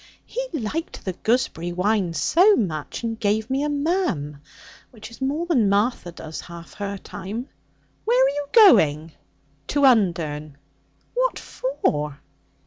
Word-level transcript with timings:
He 0.25 0.43
liked 0.51 1.05
the 1.05 1.13
gooseberry 1.13 1.71
wine 1.71 2.15
so 2.15 2.55
much, 2.55 3.03
and 3.03 3.19
gave 3.19 3.51
me 3.51 3.61
a 3.63 3.69
"ma'am," 3.69 4.41
which 4.89 5.11
is 5.11 5.21
more 5.21 5.45
than 5.45 5.69
Martha 5.69 6.11
does 6.11 6.41
half 6.41 6.73
her 6.73 6.97
time. 6.97 7.47
Where 8.05 8.25
are 8.25 8.29
you 8.29 8.47
going?' 8.51 9.11
'To 9.67 9.85
Undern.' 9.85 10.57
'What 11.13 11.37
for?' 11.37 12.19